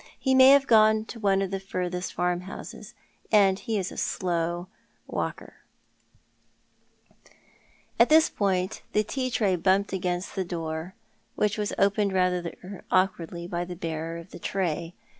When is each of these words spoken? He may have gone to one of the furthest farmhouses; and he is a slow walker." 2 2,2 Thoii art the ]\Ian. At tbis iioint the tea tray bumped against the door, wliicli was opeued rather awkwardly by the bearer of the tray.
He 0.17 0.33
may 0.33 0.49
have 0.49 0.65
gone 0.65 1.05
to 1.05 1.19
one 1.19 1.43
of 1.43 1.51
the 1.51 1.59
furthest 1.59 2.15
farmhouses; 2.15 2.95
and 3.31 3.59
he 3.59 3.77
is 3.77 3.91
a 3.91 3.97
slow 3.97 4.67
walker." 5.05 5.57
2 7.09 7.13
2,2 7.13 7.13
Thoii 7.13 7.13
art 7.13 7.23
the 7.23 7.31
]\Ian. 7.31 7.37
At 7.99 8.09
tbis 8.09 8.31
iioint 8.31 8.81
the 8.93 9.03
tea 9.03 9.29
tray 9.29 9.55
bumped 9.57 9.93
against 9.93 10.33
the 10.35 10.43
door, 10.43 10.95
wliicli 11.37 11.57
was 11.59 11.73
opeued 11.77 12.13
rather 12.13 12.83
awkwardly 12.89 13.45
by 13.45 13.63
the 13.63 13.75
bearer 13.75 14.17
of 14.17 14.31
the 14.31 14.39
tray. 14.39 14.95